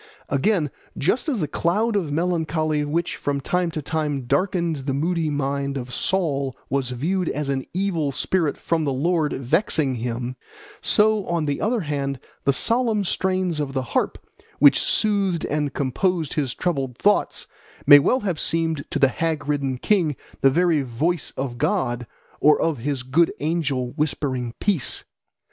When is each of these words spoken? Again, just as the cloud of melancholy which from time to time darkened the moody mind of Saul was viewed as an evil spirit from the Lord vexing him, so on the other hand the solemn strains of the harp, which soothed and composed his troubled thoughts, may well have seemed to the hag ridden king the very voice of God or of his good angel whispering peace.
Again, 0.29 0.71
just 0.97 1.29
as 1.29 1.41
the 1.41 1.47
cloud 1.47 1.95
of 1.95 2.11
melancholy 2.11 2.83
which 2.83 3.17
from 3.17 3.39
time 3.39 3.69
to 3.69 3.83
time 3.83 4.21
darkened 4.23 4.77
the 4.87 4.95
moody 4.95 5.29
mind 5.29 5.77
of 5.77 5.93
Saul 5.93 6.57
was 6.71 6.89
viewed 6.89 7.29
as 7.29 7.49
an 7.49 7.67
evil 7.71 8.11
spirit 8.11 8.57
from 8.57 8.83
the 8.83 8.91
Lord 8.93 9.33
vexing 9.33 9.93
him, 9.93 10.37
so 10.81 11.23
on 11.27 11.45
the 11.45 11.61
other 11.61 11.81
hand 11.81 12.19
the 12.45 12.51
solemn 12.51 13.03
strains 13.03 13.59
of 13.59 13.73
the 13.73 13.83
harp, 13.93 14.17
which 14.57 14.79
soothed 14.79 15.45
and 15.45 15.71
composed 15.75 16.33
his 16.33 16.55
troubled 16.55 16.97
thoughts, 16.97 17.45
may 17.85 17.99
well 17.99 18.21
have 18.21 18.39
seemed 18.39 18.83
to 18.89 18.97
the 18.97 19.09
hag 19.09 19.47
ridden 19.47 19.77
king 19.77 20.15
the 20.41 20.49
very 20.49 20.81
voice 20.81 21.31
of 21.37 21.59
God 21.59 22.07
or 22.39 22.59
of 22.59 22.79
his 22.79 23.03
good 23.03 23.31
angel 23.39 23.91
whispering 23.91 24.55
peace. 24.59 25.03